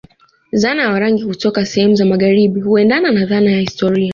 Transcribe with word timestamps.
Dhana 0.53 0.83
ya 0.83 0.89
Warangi 0.89 1.25
kutoka 1.25 1.65
sehemu 1.65 1.95
za 1.95 2.05
magharibi 2.05 2.61
huendena 2.61 3.11
na 3.11 3.25
dhana 3.25 3.51
ya 3.51 3.59
historia 3.59 4.09